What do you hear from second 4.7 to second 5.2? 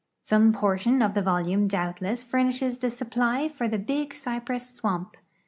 swam}).